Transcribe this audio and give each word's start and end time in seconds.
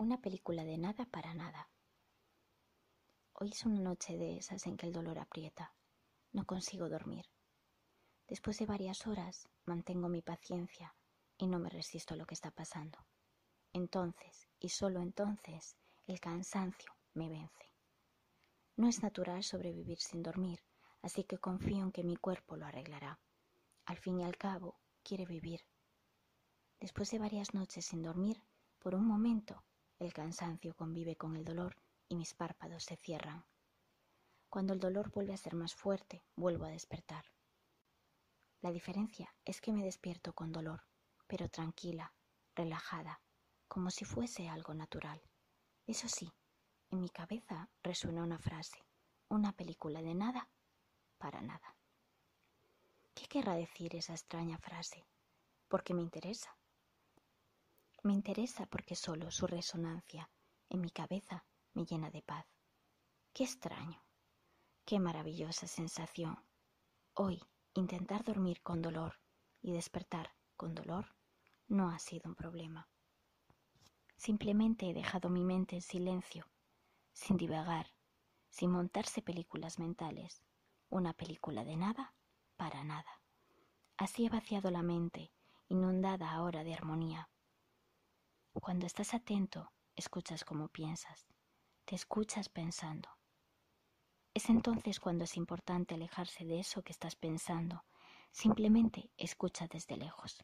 Una 0.00 0.18
película 0.18 0.64
de 0.64 0.78
nada 0.78 1.04
para 1.04 1.34
nada. 1.34 1.68
Hoy 3.34 3.50
es 3.50 3.66
una 3.66 3.80
noche 3.80 4.16
de 4.16 4.38
esas 4.38 4.66
en 4.66 4.78
que 4.78 4.86
el 4.86 4.94
dolor 4.94 5.18
aprieta. 5.18 5.74
No 6.32 6.46
consigo 6.46 6.88
dormir. 6.88 7.26
Después 8.26 8.56
de 8.58 8.64
varias 8.64 9.06
horas 9.06 9.50
mantengo 9.66 10.08
mi 10.08 10.22
paciencia 10.22 10.96
y 11.36 11.48
no 11.48 11.58
me 11.58 11.68
resisto 11.68 12.14
a 12.14 12.16
lo 12.16 12.24
que 12.24 12.32
está 12.32 12.50
pasando. 12.50 12.98
Entonces, 13.74 14.48
y 14.58 14.70
solo 14.70 15.02
entonces, 15.02 15.76
el 16.06 16.18
cansancio 16.18 16.96
me 17.12 17.28
vence. 17.28 17.74
No 18.76 18.88
es 18.88 19.02
natural 19.02 19.44
sobrevivir 19.44 19.98
sin 19.98 20.22
dormir, 20.22 20.60
así 21.02 21.24
que 21.24 21.36
confío 21.36 21.84
en 21.84 21.92
que 21.92 22.04
mi 22.04 22.16
cuerpo 22.16 22.56
lo 22.56 22.64
arreglará. 22.64 23.20
Al 23.84 23.98
fin 23.98 24.20
y 24.20 24.24
al 24.24 24.38
cabo, 24.38 24.80
quiere 25.02 25.26
vivir. 25.26 25.60
Después 26.80 27.10
de 27.10 27.18
varias 27.18 27.52
noches 27.52 27.84
sin 27.84 28.00
dormir, 28.00 28.42
por 28.78 28.94
un 28.94 29.06
momento 29.06 29.62
el 30.00 30.14
cansancio 30.14 30.74
convive 30.74 31.14
con 31.14 31.36
el 31.36 31.44
dolor 31.44 31.76
y 32.08 32.16
mis 32.16 32.34
párpados 32.34 32.84
se 32.84 32.96
cierran. 32.96 33.44
Cuando 34.48 34.72
el 34.72 34.80
dolor 34.80 35.10
vuelve 35.10 35.34
a 35.34 35.36
ser 35.36 35.54
más 35.54 35.74
fuerte, 35.74 36.24
vuelvo 36.34 36.64
a 36.64 36.70
despertar. 36.70 37.24
La 38.62 38.72
diferencia 38.72 39.34
es 39.44 39.60
que 39.60 39.72
me 39.72 39.84
despierto 39.84 40.32
con 40.32 40.52
dolor, 40.52 40.82
pero 41.26 41.48
tranquila, 41.48 42.14
relajada, 42.54 43.20
como 43.68 43.90
si 43.90 44.04
fuese 44.04 44.48
algo 44.48 44.74
natural. 44.74 45.22
Eso 45.86 46.08
sí, 46.08 46.32
en 46.90 47.00
mi 47.00 47.10
cabeza 47.10 47.70
resuena 47.82 48.22
una 48.22 48.38
frase, 48.38 48.84
una 49.28 49.52
película 49.52 50.02
de 50.02 50.14
nada 50.14 50.48
para 51.18 51.42
nada. 51.42 51.76
¿Qué 53.14 53.26
querrá 53.26 53.54
decir 53.54 53.94
esa 53.94 54.14
extraña 54.14 54.56
frase? 54.58 55.06
Porque 55.68 55.92
me 55.92 56.02
interesa. 56.02 56.59
Me 58.02 58.14
interesa 58.14 58.64
porque 58.66 58.96
solo 58.96 59.30
su 59.30 59.46
resonancia 59.46 60.30
en 60.70 60.80
mi 60.80 60.90
cabeza 60.90 61.44
me 61.74 61.84
llena 61.84 62.10
de 62.10 62.22
paz. 62.22 62.46
Qué 63.34 63.44
extraño, 63.44 64.02
qué 64.86 64.98
maravillosa 64.98 65.66
sensación. 65.66 66.42
Hoy 67.12 67.42
intentar 67.74 68.24
dormir 68.24 68.62
con 68.62 68.80
dolor 68.80 69.20
y 69.60 69.72
despertar 69.72 70.34
con 70.56 70.74
dolor 70.74 71.14
no 71.68 71.90
ha 71.90 71.98
sido 71.98 72.30
un 72.30 72.34
problema. 72.34 72.88
Simplemente 74.16 74.88
he 74.88 74.94
dejado 74.94 75.28
mi 75.28 75.44
mente 75.44 75.76
en 75.76 75.82
silencio, 75.82 76.46
sin 77.12 77.36
divagar, 77.36 77.92
sin 78.48 78.70
montarse 78.70 79.20
películas 79.20 79.78
mentales, 79.78 80.42
una 80.88 81.12
película 81.12 81.64
de 81.64 81.76
nada 81.76 82.14
para 82.56 82.82
nada. 82.82 83.20
Así 83.98 84.24
he 84.24 84.30
vaciado 84.30 84.70
la 84.70 84.82
mente, 84.82 85.32
inundada 85.68 86.32
ahora 86.32 86.64
de 86.64 86.72
armonía. 86.72 87.28
Cuando 88.52 88.84
estás 88.84 89.14
atento, 89.14 89.70
escuchas 89.94 90.44
como 90.44 90.68
piensas, 90.68 91.28
te 91.84 91.94
escuchas 91.94 92.48
pensando. 92.48 93.08
Es 94.34 94.50
entonces 94.50 94.98
cuando 94.98 95.24
es 95.24 95.36
importante 95.36 95.94
alejarse 95.94 96.44
de 96.44 96.58
eso 96.58 96.82
que 96.82 96.92
estás 96.92 97.14
pensando, 97.14 97.84
simplemente 98.32 99.10
escucha 99.16 99.68
desde 99.68 99.96
lejos. 99.96 100.42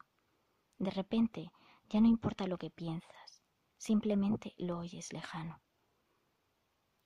De 0.78 0.90
repente 0.90 1.50
ya 1.88 2.00
no 2.00 2.06
importa 2.06 2.46
lo 2.46 2.58
que 2.58 2.70
piensas, 2.70 3.42
simplemente 3.77 4.54
lo 4.56 4.78
oyes 4.78 5.12
lejano. 5.12 5.60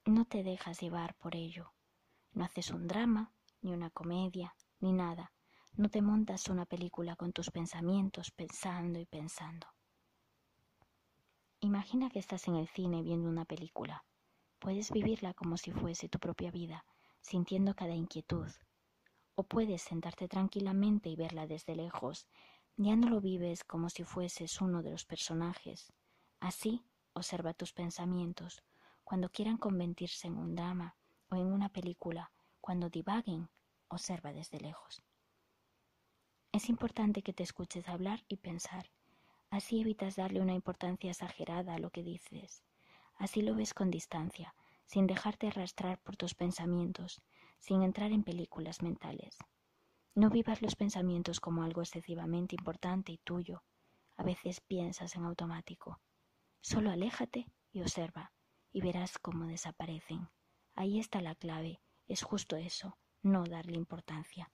No 0.04 0.26
te 0.26 0.42
dejas 0.42 0.80
llevar 0.80 1.14
por 1.16 1.34
ello, 1.34 1.72
no 2.32 2.44
haces 2.44 2.70
un 2.70 2.86
drama, 2.86 3.32
ni 3.62 3.72
una 3.72 3.90
comedia, 3.90 4.54
ni 4.80 4.92
nada, 4.92 5.32
no 5.72 5.88
te 5.88 6.02
montas 6.02 6.48
una 6.48 6.66
película 6.66 7.16
con 7.16 7.32
tus 7.32 7.50
pensamientos 7.50 8.30
pensando 8.30 8.98
y 8.98 9.06
pensando. 9.06 9.66
Imagina 11.62 12.08
que 12.08 12.18
estás 12.18 12.48
en 12.48 12.56
el 12.56 12.68
cine 12.68 13.02
viendo 13.02 13.28
una 13.28 13.44
película. 13.44 14.02
Puedes 14.58 14.90
vivirla 14.90 15.34
como 15.34 15.58
si 15.58 15.72
fuese 15.72 16.08
tu 16.08 16.18
propia 16.18 16.50
vida, 16.50 16.86
sintiendo 17.20 17.74
cada 17.74 17.92
inquietud. 17.92 18.48
O 19.34 19.42
puedes 19.42 19.82
sentarte 19.82 20.26
tranquilamente 20.26 21.10
y 21.10 21.16
verla 21.16 21.46
desde 21.46 21.76
lejos. 21.76 22.26
Ya 22.78 22.96
no 22.96 23.10
lo 23.10 23.20
vives 23.20 23.62
como 23.62 23.90
si 23.90 24.04
fueses 24.04 24.62
uno 24.62 24.82
de 24.82 24.90
los 24.90 25.04
personajes. 25.04 25.92
Así, 26.40 26.82
observa 27.12 27.52
tus 27.52 27.74
pensamientos. 27.74 28.62
Cuando 29.04 29.28
quieran 29.28 29.58
convertirse 29.58 30.28
en 30.28 30.38
un 30.38 30.54
drama 30.54 30.96
o 31.28 31.36
en 31.36 31.44
una 31.44 31.68
película, 31.68 32.32
cuando 32.62 32.88
divaguen, 32.88 33.50
observa 33.88 34.32
desde 34.32 34.60
lejos. 34.60 35.02
Es 36.52 36.70
importante 36.70 37.20
que 37.20 37.34
te 37.34 37.42
escuches 37.42 37.86
hablar 37.86 38.24
y 38.28 38.38
pensar 38.38 38.90
Así 39.50 39.80
evitas 39.80 40.16
darle 40.16 40.40
una 40.40 40.54
importancia 40.54 41.10
exagerada 41.10 41.74
a 41.74 41.78
lo 41.78 41.90
que 41.90 42.04
dices. 42.04 42.62
Así 43.16 43.42
lo 43.42 43.54
ves 43.54 43.74
con 43.74 43.90
distancia, 43.90 44.54
sin 44.86 45.06
dejarte 45.06 45.48
arrastrar 45.48 45.98
por 45.98 46.16
tus 46.16 46.34
pensamientos, 46.34 47.20
sin 47.58 47.82
entrar 47.82 48.12
en 48.12 48.22
películas 48.22 48.80
mentales. 48.80 49.36
No 50.14 50.30
vivas 50.30 50.62
los 50.62 50.76
pensamientos 50.76 51.40
como 51.40 51.62
algo 51.62 51.82
excesivamente 51.82 52.54
importante 52.54 53.12
y 53.12 53.18
tuyo. 53.18 53.62
A 54.16 54.22
veces 54.22 54.60
piensas 54.60 55.16
en 55.16 55.24
automático. 55.24 56.00
Solo 56.60 56.90
aléjate 56.90 57.46
y 57.72 57.80
observa, 57.80 58.32
y 58.72 58.80
verás 58.80 59.18
cómo 59.18 59.46
desaparecen. 59.46 60.28
Ahí 60.74 60.98
está 60.98 61.20
la 61.20 61.34
clave, 61.34 61.80
es 62.06 62.22
justo 62.22 62.56
eso, 62.56 62.96
no 63.22 63.44
darle 63.44 63.76
importancia. 63.76 64.50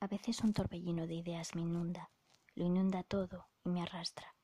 A 0.00 0.06
veces 0.06 0.40
un 0.40 0.54
torbellino 0.54 1.06
de 1.06 1.14
ideas 1.14 1.54
me 1.54 1.60
inunda, 1.60 2.10
lo 2.54 2.64
inunda 2.64 3.02
todo 3.02 3.48
y 3.64 3.68
me 3.68 3.82
arrastra. 3.82 4.34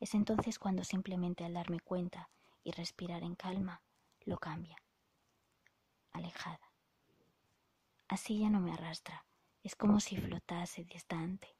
Es 0.00 0.14
entonces 0.14 0.58
cuando 0.58 0.82
simplemente 0.82 1.44
al 1.44 1.54
darme 1.54 1.78
cuenta 1.78 2.28
y 2.64 2.72
respirar 2.72 3.22
en 3.22 3.36
calma, 3.36 3.82
lo 4.24 4.38
cambia. 4.38 4.76
Alejada. 6.12 6.72
Así 8.08 8.40
ya 8.40 8.50
no 8.50 8.58
me 8.58 8.72
arrastra, 8.72 9.24
es 9.62 9.76
como 9.76 10.00
si 10.00 10.16
flotase 10.16 10.84
distante. 10.84 11.56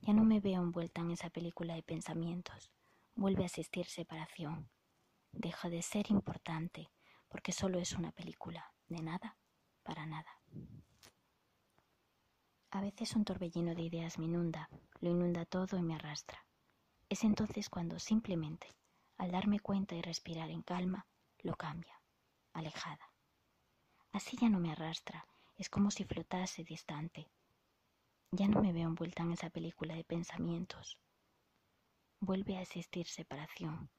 Ya 0.00 0.12
no 0.12 0.24
me 0.24 0.40
veo 0.40 0.60
envuelta 0.60 1.00
en 1.00 1.12
esa 1.12 1.30
película 1.30 1.74
de 1.74 1.84
pensamientos. 1.84 2.72
Vuelve 3.14 3.44
a 3.44 3.46
existir 3.46 3.86
separación. 3.86 4.68
Deja 5.30 5.68
de 5.68 5.82
ser 5.82 6.10
importante 6.10 6.90
porque 7.28 7.52
solo 7.52 7.78
es 7.78 7.92
una 7.92 8.10
película, 8.10 8.72
de 8.88 9.00
nada 9.02 9.36
para 9.84 10.06
nada. 10.06 10.40
A 12.72 12.80
veces 12.80 13.16
un 13.16 13.24
torbellino 13.24 13.74
de 13.74 13.82
ideas 13.82 14.16
me 14.18 14.26
inunda, 14.26 14.68
lo 15.00 15.10
inunda 15.10 15.44
todo 15.44 15.76
y 15.76 15.82
me 15.82 15.96
arrastra. 15.96 16.46
Es 17.08 17.24
entonces 17.24 17.68
cuando 17.68 17.98
simplemente, 17.98 18.68
al 19.18 19.32
darme 19.32 19.58
cuenta 19.58 19.96
y 19.96 20.02
respirar 20.02 20.50
en 20.50 20.62
calma, 20.62 21.08
lo 21.40 21.56
cambia, 21.56 22.00
alejada. 22.52 23.12
Así 24.12 24.36
ya 24.40 24.48
no 24.48 24.60
me 24.60 24.70
arrastra, 24.70 25.26
es 25.56 25.68
como 25.68 25.90
si 25.90 26.04
flotase 26.04 26.62
distante. 26.62 27.28
Ya 28.30 28.46
no 28.46 28.62
me 28.62 28.72
veo 28.72 28.86
envuelta 28.86 29.24
en 29.24 29.32
esa 29.32 29.50
película 29.50 29.96
de 29.96 30.04
pensamientos. 30.04 30.96
Vuelve 32.20 32.56
a 32.56 32.62
existir 32.62 33.08
separación, 33.08 33.90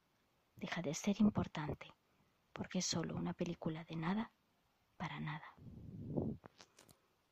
deja 0.56 0.82
de 0.82 0.94
ser 0.94 1.20
importante, 1.20 1.94
porque 2.54 2.80
es 2.80 2.86
solo 2.86 3.18
una 3.18 3.34
película 3.34 3.84
de 3.84 3.98
nada 3.98 4.32
para 4.96 5.20
nada. 5.20 5.54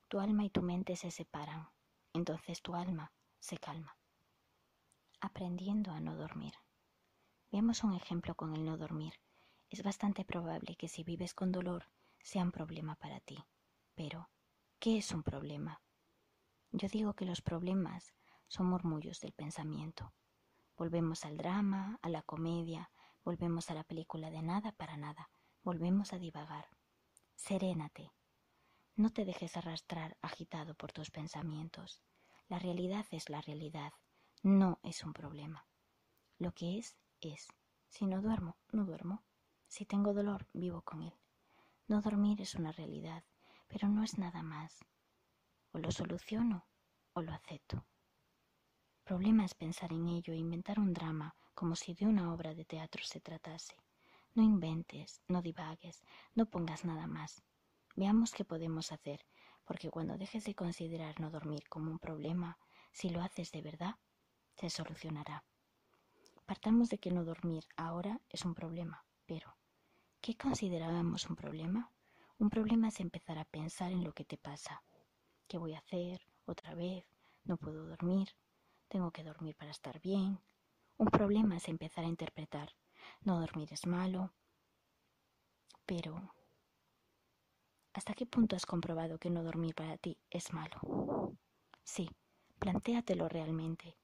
Tu 0.09 0.19
alma 0.19 0.43
y 0.43 0.49
tu 0.49 0.63
mente 0.63 0.95
se 0.95 1.11
separan, 1.11 1.69
entonces 2.13 2.63
tu 2.63 2.73
alma 2.73 3.11
se 3.37 3.59
calma. 3.59 3.95
Aprendiendo 5.21 5.91
a 5.91 5.99
no 5.99 6.15
dormir. 6.15 6.55
Veamos 7.51 7.83
un 7.83 7.93
ejemplo 7.93 8.33
con 8.33 8.55
el 8.55 8.65
no 8.65 8.75
dormir. 8.75 9.13
Es 9.69 9.83
bastante 9.83 10.25
probable 10.25 10.75
que 10.77 10.87
si 10.87 11.03
vives 11.03 11.35
con 11.35 11.51
dolor 11.51 11.91
sea 12.23 12.41
un 12.41 12.51
problema 12.51 12.95
para 12.95 13.19
ti. 13.19 13.37
Pero, 13.93 14.31
¿qué 14.79 14.97
es 14.97 15.11
un 15.11 15.21
problema? 15.21 15.79
Yo 16.71 16.87
digo 16.87 17.13
que 17.13 17.25
los 17.25 17.43
problemas 17.43 18.15
son 18.47 18.65
murmullos 18.65 19.19
del 19.19 19.33
pensamiento. 19.33 20.11
Volvemos 20.75 21.23
al 21.23 21.37
drama, 21.37 21.99
a 22.01 22.09
la 22.09 22.23
comedia, 22.23 22.89
volvemos 23.23 23.69
a 23.69 23.75
la 23.75 23.83
película 23.83 24.31
de 24.31 24.41
nada 24.41 24.71
para 24.71 24.97
nada, 24.97 25.29
volvemos 25.61 26.13
a 26.13 26.17
divagar. 26.17 26.67
Serénate, 27.35 28.11
no 28.99 29.11
te 29.11 29.23
dejes 29.23 29.55
arrastrar 29.55 30.17
agitado 30.21 30.75
por 30.75 30.91
tus 30.91 31.09
pensamientos. 31.09 32.01
La 32.49 32.59
realidad 32.59 33.05
es 33.11 33.29
la 33.29 33.39
realidad, 33.39 33.93
no 34.43 34.77
es 34.83 35.05
un 35.05 35.13
problema. 35.13 35.65
Lo 36.37 36.51
que 36.51 36.77
es, 36.77 36.97
es. 37.21 37.47
Si 37.87 38.05
no 38.05 38.21
duermo, 38.21 38.57
no 38.73 38.83
duermo. 38.83 39.23
Si 39.69 39.85
tengo 39.85 40.13
dolor, 40.13 40.47
vivo 40.51 40.81
con 40.81 41.01
él. 41.03 41.13
No 41.87 42.01
dormir 42.01 42.41
es 42.41 42.55
una 42.55 42.73
realidad, 42.73 43.23
pero 43.69 43.87
no 43.87 44.03
es 44.03 44.17
nada 44.17 44.43
más. 44.43 44.79
O 45.71 45.79
lo 45.79 45.91
soluciono 45.91 46.67
o 47.13 47.21
lo 47.21 47.31
acepto. 47.31 47.85
Problema 49.05 49.45
es 49.45 49.53
pensar 49.53 49.93
en 49.93 50.09
ello 50.09 50.33
e 50.33 50.37
inventar 50.37 50.77
un 50.77 50.93
drama 50.93 51.37
como 51.53 51.77
si 51.77 51.93
de 51.93 52.05
una 52.05 52.33
obra 52.33 52.53
de 52.53 52.65
teatro 52.65 53.01
se 53.05 53.21
tratase. 53.21 53.77
No 54.33 54.43
inventes, 54.43 55.21
no 55.29 55.41
divagues, 55.41 56.03
no 56.35 56.47
pongas 56.47 56.83
nada 56.83 57.07
más. 57.07 57.41
Veamos 57.95 58.31
qué 58.31 58.45
podemos 58.45 58.91
hacer, 58.91 59.25
porque 59.65 59.89
cuando 59.89 60.17
dejes 60.17 60.45
de 60.45 60.55
considerar 60.55 61.19
no 61.19 61.29
dormir 61.29 61.67
como 61.69 61.91
un 61.91 61.99
problema, 61.99 62.57
si 62.91 63.09
lo 63.09 63.21
haces 63.21 63.51
de 63.51 63.61
verdad, 63.61 63.95
se 64.55 64.69
solucionará. 64.69 65.43
Partamos 66.45 66.89
de 66.89 66.97
que 66.97 67.11
no 67.11 67.23
dormir 67.23 67.65
ahora 67.77 68.19
es 68.29 68.45
un 68.45 68.55
problema, 68.55 69.05
pero 69.25 69.55
¿qué 70.21 70.35
considerábamos 70.35 71.29
un 71.29 71.35
problema? 71.35 71.91
Un 72.39 72.49
problema 72.49 72.87
es 72.87 72.99
empezar 72.99 73.37
a 73.37 73.45
pensar 73.45 73.91
en 73.91 74.03
lo 74.03 74.13
que 74.13 74.25
te 74.25 74.37
pasa. 74.37 74.81
¿Qué 75.47 75.57
voy 75.57 75.73
a 75.73 75.79
hacer? 75.79 76.25
¿Otra 76.45 76.73
vez? 76.73 77.05
¿No 77.43 77.57
puedo 77.57 77.85
dormir? 77.85 78.29
¿Tengo 78.87 79.11
que 79.11 79.23
dormir 79.23 79.55
para 79.55 79.71
estar 79.71 79.99
bien? 80.01 80.39
Un 80.97 81.07
problema 81.07 81.57
es 81.57 81.67
empezar 81.67 82.05
a 82.05 82.07
interpretar. 82.07 82.75
No 83.21 83.39
dormir 83.39 83.71
es 83.71 83.85
malo. 83.85 84.33
Pero, 85.85 86.33
¿hasta 87.99 88.13
qué 88.13 88.25
punto 88.25 88.55
has 88.55 88.65
comprobado 88.65 89.19
que 89.19 89.29
no 89.29 89.43
dormir 89.43 89.75
para 89.75 89.97
ti 89.97 90.17
es 90.29 90.53
malo? 90.53 91.35
Sí, 91.83 92.09
plantéatelo 92.57 93.27
realmente. 93.27 93.97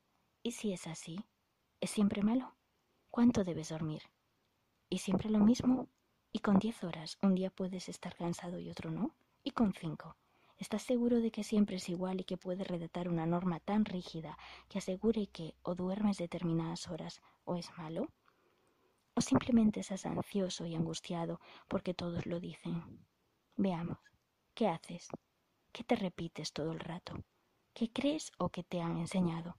¿Y 0.43 0.51
si 0.51 0.73
es 0.73 0.85
así? 0.85 1.23
¿Es 1.79 1.91
siempre 1.91 2.21
malo? 2.21 2.57
¿Cuánto 3.09 3.45
debes 3.45 3.69
dormir? 3.69 4.01
¿Y 4.89 4.97
siempre 4.97 5.29
lo 5.29 5.39
mismo? 5.39 5.87
¿Y 6.33 6.39
con 6.39 6.59
diez 6.59 6.83
horas 6.83 7.17
un 7.21 7.35
día 7.35 7.49
puedes 7.49 7.87
estar 7.87 8.13
cansado 8.17 8.59
y 8.59 8.69
otro 8.69 8.91
no? 8.91 9.15
¿Y 9.45 9.51
con 9.51 9.71
cinco? 9.71 10.17
¿Estás 10.57 10.81
seguro 10.81 11.21
de 11.21 11.31
que 11.31 11.45
siempre 11.45 11.77
es 11.77 11.87
igual 11.87 12.19
y 12.19 12.25
que 12.25 12.35
puedes 12.35 12.67
redactar 12.67 13.07
una 13.07 13.25
norma 13.25 13.61
tan 13.61 13.85
rígida 13.85 14.37
que 14.67 14.79
asegure 14.79 15.27
que 15.27 15.55
o 15.61 15.73
duermes 15.73 16.17
determinadas 16.17 16.89
horas 16.89 17.21
o 17.45 17.55
es 17.55 17.69
malo? 17.77 18.09
¿O 19.15 19.21
simplemente 19.21 19.79
estás 19.79 20.05
ansioso 20.05 20.65
y 20.65 20.75
angustiado 20.75 21.39
porque 21.69 21.93
todos 21.93 22.25
lo 22.25 22.41
dicen? 22.41 23.05
Veamos, 23.57 23.97
¿qué 24.53 24.67
haces? 24.67 25.07
¿Qué 25.71 25.85
te 25.85 25.95
repites 25.95 26.51
todo 26.51 26.73
el 26.73 26.79
rato? 26.81 27.23
¿Qué 27.73 27.89
crees 27.89 28.33
o 28.37 28.49
qué 28.49 28.63
te 28.63 28.81
han 28.81 28.97
enseñado? 28.97 29.55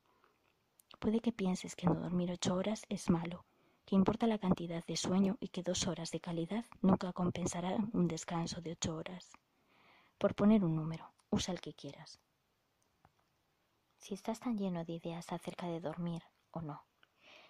Puede 0.99 1.21
que 1.21 1.33
pienses 1.33 1.75
que 1.75 1.87
no 1.87 1.95
dormir 1.95 2.31
ocho 2.31 2.55
horas 2.55 2.85
es 2.91 3.09
malo, 3.09 3.47
que 3.87 3.95
importa 3.95 4.27
la 4.27 4.39
cantidad 4.39 4.85
de 4.85 4.97
sueño 4.97 5.39
y 5.41 5.49
que 5.49 5.63
dos 5.63 5.87
horas 5.87 6.11
de 6.11 6.21
calidad 6.21 6.67
nunca 6.83 7.15
compensarán 7.15 7.89
un 7.95 8.07
descanso 8.07 8.61
de 8.61 8.73
ocho 8.73 8.97
horas. 8.97 9.33
Por 10.19 10.35
poner 10.35 10.63
un 10.63 10.77
número, 10.77 11.15
usa 11.31 11.55
el 11.55 11.63
que 11.63 11.73
quieras. 11.73 12.21
Si 13.97 14.13
estás 14.13 14.41
tan 14.41 14.59
lleno 14.59 14.85
de 14.85 14.93
ideas 14.93 15.33
acerca 15.33 15.69
de 15.69 15.81
dormir 15.81 16.23
o 16.51 16.61
no, 16.61 16.85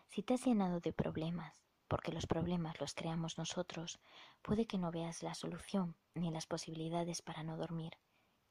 si 0.06 0.22
te 0.22 0.34
has 0.34 0.46
llenado 0.46 0.78
de 0.78 0.92
problemas, 0.92 1.65
porque 1.88 2.12
los 2.12 2.26
problemas 2.26 2.80
los 2.80 2.94
creamos 2.94 3.38
nosotros, 3.38 4.00
puede 4.42 4.66
que 4.66 4.78
no 4.78 4.90
veas 4.90 5.22
la 5.22 5.34
solución 5.34 5.96
ni 6.14 6.30
las 6.30 6.46
posibilidades 6.46 7.22
para 7.22 7.42
no 7.42 7.56
dormir. 7.56 7.98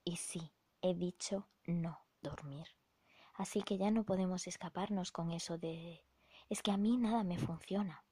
Y 0.03 0.17
sí, 0.17 0.51
he 0.81 0.93
dicho 0.93 1.47
no 1.65 1.99
dormir. 2.21 2.67
Así 3.33 3.61
que 3.61 3.77
ya 3.77 3.91
no 3.91 4.03
podemos 4.03 4.47
escaparnos 4.47 5.11
con 5.11 5.31
eso 5.31 5.57
de 5.57 6.03
es 6.49 6.61
que 6.61 6.71
a 6.71 6.77
mí 6.77 6.97
nada 6.97 7.23
me 7.23 7.37
funciona, 7.37 8.03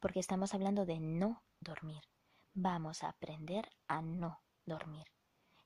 porque 0.00 0.20
estamos 0.20 0.54
hablando 0.54 0.86
de 0.86 0.98
no 0.98 1.42
dormir. 1.60 2.02
Vamos 2.54 3.02
a 3.02 3.10
aprender 3.10 3.70
a 3.86 4.02
no 4.02 4.40
dormir. 4.64 5.06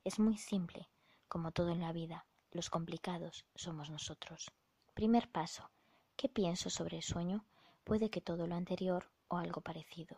Es 0.02 0.18
muy 0.18 0.36
simple, 0.36 0.90
como 1.28 1.52
todo 1.52 1.70
en 1.70 1.80
la 1.80 1.92
vida, 1.92 2.26
los 2.50 2.68
complicados 2.68 3.46
somos 3.54 3.90
nosotros. 3.90 4.50
Primer 4.92 5.30
paso, 5.30 5.70
¿qué 6.16 6.28
pienso 6.28 6.68
sobre 6.68 6.96
el 6.96 7.02
sueño? 7.02 7.46
Puede 7.84 8.10
que 8.10 8.20
todo 8.20 8.46
lo 8.46 8.54
anterior 8.54 9.10
o 9.28 9.36
algo 9.36 9.60
parecido, 9.60 10.16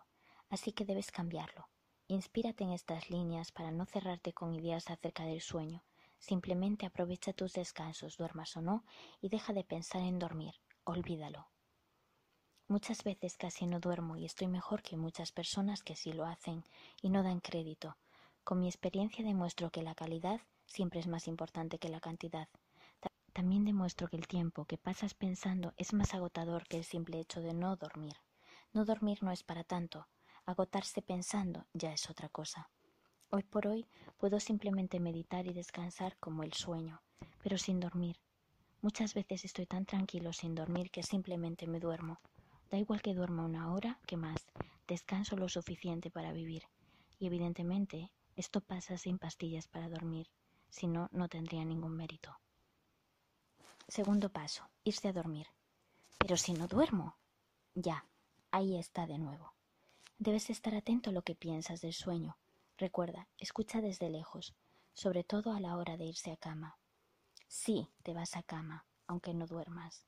así 0.48 0.72
que 0.72 0.84
debes 0.84 1.10
cambiarlo. 1.10 1.68
Inspírate 2.08 2.64
en 2.64 2.72
estas 2.72 3.10
líneas 3.10 3.52
para 3.52 3.70
no 3.70 3.84
cerrarte 3.84 4.32
con 4.32 4.54
ideas 4.54 4.88
acerca 4.90 5.24
del 5.24 5.40
sueño, 5.40 5.82
Simplemente 6.18 6.86
aprovecha 6.86 7.32
tus 7.32 7.52
descansos, 7.52 8.16
duermas 8.16 8.56
o 8.56 8.62
no, 8.62 8.84
y 9.20 9.28
deja 9.28 9.52
de 9.52 9.64
pensar 9.64 10.02
en 10.02 10.18
dormir. 10.18 10.54
Olvídalo. 10.84 11.48
Muchas 12.68 13.04
veces 13.04 13.36
casi 13.36 13.66
no 13.66 13.78
duermo 13.78 14.16
y 14.16 14.24
estoy 14.24 14.48
mejor 14.48 14.82
que 14.82 14.96
muchas 14.96 15.30
personas 15.30 15.82
que 15.82 15.94
sí 15.94 16.12
lo 16.12 16.24
hacen 16.24 16.64
y 17.00 17.10
no 17.10 17.22
dan 17.22 17.40
crédito. 17.40 17.96
Con 18.42 18.58
mi 18.58 18.66
experiencia 18.66 19.24
demuestro 19.24 19.70
que 19.70 19.82
la 19.82 19.94
calidad 19.94 20.40
siempre 20.64 20.98
es 20.98 21.06
más 21.06 21.28
importante 21.28 21.78
que 21.78 21.88
la 21.88 22.00
cantidad. 22.00 22.48
También 23.36 23.66
demuestro 23.66 24.08
que 24.08 24.16
el 24.16 24.26
tiempo 24.26 24.64
que 24.64 24.78
pasas 24.78 25.12
pensando 25.12 25.74
es 25.76 25.92
más 25.92 26.14
agotador 26.14 26.66
que 26.66 26.78
el 26.78 26.84
simple 26.84 27.20
hecho 27.20 27.42
de 27.42 27.52
no 27.52 27.76
dormir. 27.76 28.14
No 28.72 28.86
dormir 28.86 29.22
no 29.22 29.30
es 29.30 29.42
para 29.42 29.62
tanto. 29.62 30.08
Agotarse 30.46 31.02
pensando 31.02 31.66
ya 31.74 31.92
es 31.92 32.08
otra 32.08 32.30
cosa. 32.30 32.70
Hoy 33.28 33.42
por 33.42 33.66
hoy 33.66 33.86
puedo 34.16 34.40
simplemente 34.40 35.00
meditar 35.00 35.46
y 35.46 35.52
descansar 35.52 36.16
como 36.18 36.44
el 36.44 36.54
sueño, 36.54 37.02
pero 37.42 37.58
sin 37.58 37.78
dormir. 37.78 38.16
Muchas 38.80 39.12
veces 39.12 39.44
estoy 39.44 39.66
tan 39.66 39.84
tranquilo 39.84 40.32
sin 40.32 40.54
dormir 40.54 40.90
que 40.90 41.02
simplemente 41.02 41.66
me 41.66 41.78
duermo. 41.78 42.20
Da 42.70 42.78
igual 42.78 43.02
que 43.02 43.12
duerma 43.12 43.44
una 43.44 43.70
hora 43.70 43.98
que 44.06 44.16
más, 44.16 44.46
descanso 44.88 45.36
lo 45.36 45.50
suficiente 45.50 46.10
para 46.10 46.32
vivir. 46.32 46.62
Y 47.18 47.26
evidentemente 47.26 48.10
esto 48.34 48.62
pasa 48.62 48.96
sin 48.96 49.18
pastillas 49.18 49.68
para 49.68 49.90
dormir, 49.90 50.26
si 50.70 50.86
no, 50.86 51.10
no 51.12 51.28
tendría 51.28 51.66
ningún 51.66 51.94
mérito. 51.94 52.34
Segundo 53.88 54.30
paso, 54.30 54.68
irse 54.84 55.08
a 55.08 55.12
dormir. 55.12 55.46
Pero 56.18 56.36
si 56.36 56.52
no 56.52 56.66
duermo. 56.66 57.16
Ya, 57.74 58.04
ahí 58.50 58.76
está 58.76 59.06
de 59.06 59.18
nuevo. 59.18 59.52
Debes 60.18 60.50
estar 60.50 60.74
atento 60.74 61.10
a 61.10 61.12
lo 61.12 61.22
que 61.22 61.34
piensas 61.34 61.80
del 61.80 61.92
sueño 61.92 62.36
Recuerda, 62.78 63.26
escucha 63.38 63.80
desde 63.80 64.10
lejos, 64.10 64.54
sobre 64.92 65.24
todo 65.24 65.52
a 65.54 65.60
la 65.60 65.78
hora 65.78 65.96
de 65.96 66.04
irse 66.04 66.30
a 66.30 66.36
cama. 66.36 66.76
Sí, 67.48 67.88
te 68.02 68.12
vas 68.12 68.36
a 68.36 68.42
cama, 68.42 68.84
aunque 69.06 69.32
no 69.32 69.46
duermas. 69.46 70.04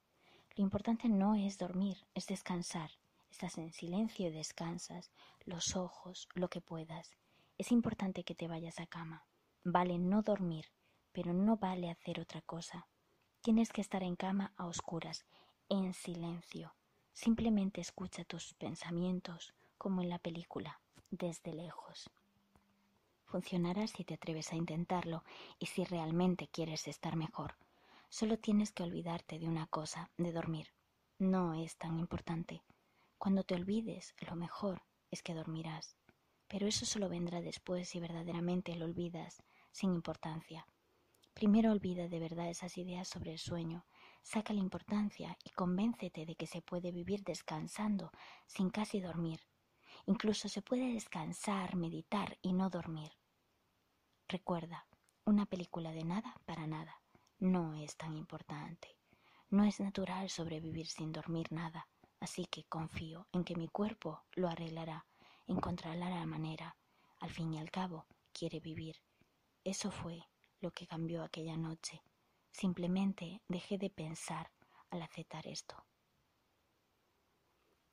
Lo 0.55 0.65
importante 0.65 1.09
no 1.09 1.35
es 1.35 1.57
dormir, 1.57 1.97
es 2.15 2.27
descansar. 2.27 2.91
Estás 3.31 3.57
en 3.57 3.73
silencio 3.73 4.29
y 4.29 4.31
descansas, 4.31 5.11
los 5.47 5.77
ojos, 5.77 6.29
lo 6.35 6.49
que 6.49 6.61
puedas. 6.61 7.11
Es 7.57 7.73
importante 7.73 8.23
que 8.23 8.35
te 8.35 8.49
vayas 8.49 8.81
a 8.81 8.87
cama. 8.87 9.25
Vale 9.65 9.99
no 9.99 10.21
dormir, 10.21 10.67
pero 11.13 11.33
no 11.33 11.57
vale 11.57 11.89
hacer 11.91 12.21
otra 12.21 12.43
cosa. 12.43 12.87
Tienes 13.41 13.71
que 13.71 13.81
estar 13.81 14.03
en 14.03 14.17
cama 14.17 14.53
a 14.57 14.67
oscuras, 14.67 15.25
en 15.69 15.95
silencio. 15.95 16.75
Simplemente 17.13 17.81
escucha 17.81 18.25
tus 18.25 18.55
pensamientos, 18.55 19.55
como 19.79 20.03
en 20.03 20.09
la 20.09 20.19
película, 20.19 20.81
desde 21.11 21.55
lejos. 21.55 22.11
Funcionará 23.25 23.87
si 23.87 24.05
te 24.05 24.15
atreves 24.15 24.53
a 24.53 24.57
intentarlo 24.57 25.23
y 25.59 25.67
si 25.67 25.85
realmente 25.85 26.49
quieres 26.49 26.89
estar 26.89 27.15
mejor. 27.15 27.55
Solo 28.09 28.39
tienes 28.39 28.73
que 28.73 28.83
olvidarte 28.83 29.39
de 29.39 29.47
una 29.47 29.67
cosa, 29.67 30.11
de 30.17 30.33
dormir. 30.33 30.73
No 31.19 31.55
es 31.55 31.77
tan 31.77 31.99
importante. 31.99 32.63
Cuando 33.19 33.45
te 33.45 33.55
olvides, 33.55 34.15
lo 34.27 34.35
mejor 34.35 34.83
es 35.11 35.23
que 35.23 35.35
dormirás. 35.35 35.97
Pero 36.49 36.67
eso 36.67 36.87
solo 36.87 37.09
vendrá 37.09 37.41
después 37.41 37.89
si 37.89 38.01
verdaderamente 38.01 38.75
lo 38.75 38.87
olvidas, 38.87 39.43
sin 39.71 39.95
importancia. 39.95 40.67
Primero 41.39 41.71
olvida 41.71 42.09
de 42.09 42.19
verdad 42.19 42.51
esas 42.51 42.77
ideas 42.79 43.07
sobre 43.07 43.31
el 43.31 43.39
sueño, 43.39 43.87
saca 44.23 44.53
la 44.53 44.59
importancia 44.59 45.39
y 45.45 45.51
convéncete 45.51 46.27
de 46.27 46.35
que 46.35 46.49
se 46.49 46.63
puede 46.63 46.91
vivir 46.91 47.23
descansando 47.23 48.11
sin 48.49 48.71
casi 48.71 49.01
dormir. 49.01 49.39
Incluso 50.07 50.49
se 50.49 50.63
puede 50.63 50.93
descansar, 50.93 51.77
meditar 51.77 52.37
y 52.43 52.55
no 52.55 52.71
dormir. 52.71 53.13
Recuerda, 54.27 54.89
una 55.27 55.47
película 55.47 55.93
de 55.93 56.03
nada 56.03 56.35
para 56.45 56.67
nada 56.67 57.01
no 57.39 57.73
es 57.77 57.97
tan 57.97 58.17
importante. 58.17 58.97
No 59.49 59.63
es 59.63 59.79
natural 59.79 60.31
sobrevivir 60.31 60.89
sin 60.89 61.13
dormir 61.13 61.53
nada, 61.53 61.87
así 62.19 62.47
que 62.47 62.65
confío 62.65 63.29
en 63.31 63.45
que 63.45 63.55
mi 63.55 63.69
cuerpo 63.69 64.25
lo 64.33 64.49
arreglará, 64.49 65.07
encontrará 65.47 65.95
la 65.95 66.27
manera. 66.27 66.77
Al 67.21 67.31
fin 67.31 67.55
y 67.55 67.61
al 67.61 67.71
cabo, 67.71 68.07
quiere 68.33 68.59
vivir. 68.59 68.97
Eso 69.63 69.93
fue 69.93 70.25
lo 70.61 70.71
que 70.73 70.87
cambió 70.87 71.23
aquella 71.23 71.57
noche. 71.57 72.03
Simplemente 72.51 73.41
dejé 73.49 73.79
de 73.79 73.91
pensar 73.91 74.51
al 74.91 75.03
aceptar 75.03 75.47
esto. 75.47 75.85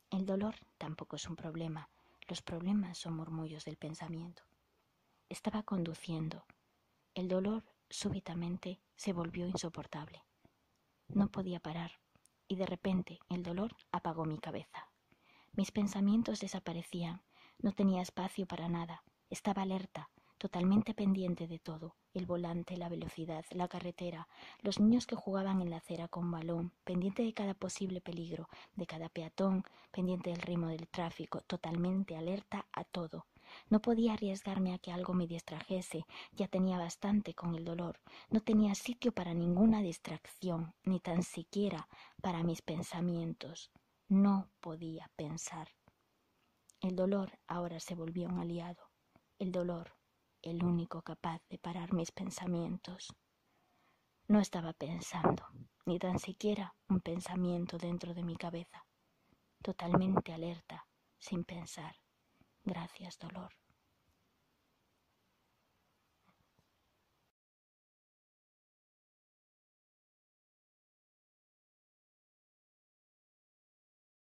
El 0.10 0.26
dolor 0.26 0.56
tampoco 0.78 1.16
es 1.16 1.28
un 1.28 1.36
problema. 1.36 1.90
Los 2.28 2.42
problemas 2.42 2.98
son 2.98 3.16
murmullos 3.16 3.66
del 3.66 3.78
pensamiento. 3.78 4.44
Estaba 5.30 5.64
conduciendo. 5.64 6.46
El 7.14 7.28
dolor 7.28 7.64
súbitamente 7.90 8.80
se 8.96 9.14
volvió 9.14 9.48
insoportable. 9.48 10.24
No 11.08 11.30
podía 11.32 11.60
parar 11.60 12.00
y 12.48 12.56
de 12.56 12.66
repente 12.66 13.20
el 13.30 13.44
dolor 13.44 13.76
apagó 13.92 14.26
mi 14.26 14.40
cabeza. 14.40 14.90
Mis 15.54 15.72
pensamientos 15.72 16.40
desaparecían, 16.40 17.22
no 17.60 17.72
tenía 17.72 18.02
espacio 18.02 18.46
para 18.46 18.68
nada, 18.68 19.04
estaba 19.30 19.62
alerta, 19.62 20.10
totalmente 20.38 20.94
pendiente 20.94 21.48
de 21.48 21.60
todo, 21.60 21.96
el 22.14 22.26
volante, 22.26 22.78
la 22.78 22.90
velocidad, 22.90 23.46
la 23.52 23.68
carretera, 23.68 24.28
los 24.62 24.80
niños 24.80 25.08
que 25.08 25.16
jugaban 25.16 25.62
en 25.62 25.70
la 25.70 25.78
acera 25.78 26.08
con 26.08 26.32
balón, 26.32 26.72
pendiente 26.84 27.24
de 27.24 27.34
cada 27.34 27.54
posible 27.54 28.02
peligro, 28.02 28.50
de 28.76 28.86
cada 28.86 29.10
peatón, 29.10 29.64
pendiente 29.92 30.30
del 30.32 30.42
ritmo 30.42 30.68
del 30.68 30.88
tráfico, 30.88 31.42
totalmente 31.42 32.16
alerta 32.16 32.68
a 32.72 32.84
todo, 32.84 33.26
No 33.70 33.80
podía 33.82 34.14
arriesgarme 34.14 34.74
a 34.74 34.80
que 34.80 34.92
algo 34.92 35.14
me 35.14 35.28
distrajese, 35.28 36.06
ya 36.34 36.48
tenía 36.48 36.78
bastante 36.78 37.34
con 37.34 37.56
el 37.56 37.64
dolor. 37.64 38.00
No 38.30 38.42
tenía 38.42 38.76
sitio 38.76 39.12
para 39.12 39.34
ninguna 39.34 39.82
distracción, 39.82 40.74
ni 40.84 41.00
tan 41.00 41.24
siquiera 41.24 41.88
para 42.22 42.44
mis 42.44 42.62
pensamientos. 42.62 43.72
No 44.08 44.50
podía 44.62 45.10
pensar. 45.16 45.70
El 46.82 46.96
dolor 46.96 47.40
ahora 47.48 47.80
se 47.80 47.96
volvió 47.96 48.28
un 48.28 48.40
aliado. 48.40 48.90
El 49.40 49.52
dolor, 49.52 49.95
el 50.46 50.64
único 50.64 51.02
capaz 51.02 51.42
de 51.50 51.58
parar 51.58 51.92
mis 51.92 52.12
pensamientos. 52.12 53.14
No 54.28 54.40
estaba 54.40 54.74
pensando, 54.74 55.44
ni 55.86 56.00
tan 56.00 56.20
siquiera 56.20 56.76
un 56.88 57.02
pensamiento 57.02 57.78
dentro 57.78 58.14
de 58.14 58.24
mi 58.24 58.36
cabeza. 58.36 58.86
Totalmente 59.62 60.34
alerta, 60.34 60.88
sin 61.18 61.44
pensar. 61.44 61.96
Gracias, 62.64 63.18
dolor. 63.18 63.52